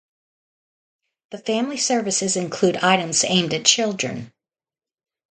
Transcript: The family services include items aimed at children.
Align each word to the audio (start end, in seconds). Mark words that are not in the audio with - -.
The 1.29 1.37
family 1.37 1.77
services 1.77 2.35
include 2.35 2.77
items 2.77 3.23
aimed 3.23 3.53
at 3.53 3.65
children. 3.67 4.33